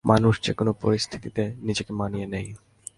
[0.05, 2.49] মানুষ যে-কোনো পরিস্থিতিতে নিজেকে মানিয়ে নেয়।